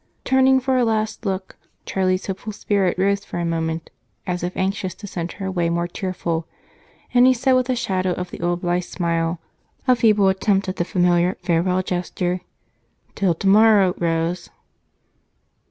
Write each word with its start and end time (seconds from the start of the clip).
Turning 0.23 0.59
for 0.59 0.77
a 0.77 0.83
last 0.83 1.27
look, 1.27 1.57
Charlie's 1.85 2.25
hopeful 2.25 2.51
spirit 2.51 2.97
rose 2.97 3.23
for 3.23 3.37
a 3.37 3.45
moment, 3.45 3.91
as 4.25 4.41
if 4.41 4.57
anxious 4.57 4.95
to 4.95 5.05
send 5.05 5.33
her 5.33 5.45
away 5.45 5.69
more 5.69 5.87
cheerful, 5.87 6.47
and 7.13 7.27
he 7.27 7.35
said 7.35 7.51
with 7.53 7.69
a 7.69 7.75
shadow 7.75 8.11
of 8.13 8.31
the 8.31 8.41
old 8.41 8.61
blithe 8.61 8.81
smile, 8.81 9.39
a 9.87 9.95
feeble 9.95 10.27
attempt 10.29 10.67
at 10.67 10.77
the 10.77 10.85
familiar 10.85 11.37
farewell 11.43 11.83
gesture: 11.83 12.41
"Till 13.13 13.35
tomorrow, 13.35 13.93
Rose." 13.99 14.49